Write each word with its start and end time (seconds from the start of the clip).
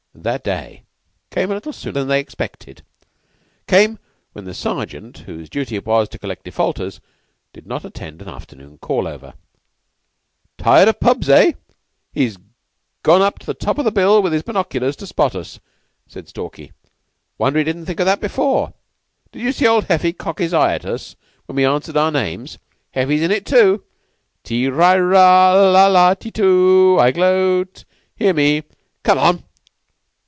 That 0.13 0.43
day 0.43 0.83
came 1.31 1.49
a 1.49 1.53
little 1.55 1.73
sooner 1.73 1.93
than 2.01 2.07
they 2.07 2.19
expected 2.19 2.83
came 3.65 3.97
when 4.33 4.45
the 4.45 4.53
Sergeant, 4.53 5.19
whose 5.19 5.49
duty 5.49 5.77
it 5.77 5.85
was 5.85 6.07
to 6.09 6.19
collect 6.19 6.43
defaulters, 6.43 6.99
did 7.53 7.65
not 7.65 7.85
attend 7.85 8.21
an 8.21 8.27
afternoon 8.27 8.77
call 8.79 9.07
over. 9.07 9.33
"Tired 10.59 10.89
of 10.89 10.99
pubs, 10.99 11.27
eh? 11.29 11.53
He's 12.13 12.37
gone 13.01 13.23
up 13.23 13.39
to 13.39 13.47
the 13.47 13.55
top 13.55 13.79
of 13.79 13.85
the 13.85 13.91
bill 13.91 14.21
with 14.21 14.31
his 14.31 14.43
binoculars 14.43 14.95
to 14.97 15.07
spot 15.07 15.33
us," 15.33 15.59
said 16.07 16.27
Stalky. 16.27 16.71
"Wonder 17.39 17.57
he 17.59 17.65
didn't 17.65 17.85
think 17.87 18.01
of 18.01 18.05
that 18.05 18.21
before. 18.21 18.73
Did 19.31 19.41
you 19.41 19.51
see 19.51 19.65
old 19.65 19.85
Heffy 19.87 20.13
cock 20.13 20.37
his 20.37 20.53
eye 20.53 20.75
at 20.75 20.85
us 20.85 21.15
when 21.47 21.55
we 21.55 21.65
answered 21.65 21.97
our 21.97 22.11
names? 22.11 22.59
Heffy's 22.93 23.23
in 23.23 23.31
it, 23.31 23.45
too. 23.45 23.85
Ti 24.43 24.67
ra 24.67 24.93
la 24.95 25.87
la 25.87 26.09
i 26.09 26.13
tu! 26.15 26.99
I 26.99 27.09
gloat! 27.11 27.85
Hear 28.17 28.33
me! 28.35 28.63
Come 29.03 29.17
on!" 29.17 29.43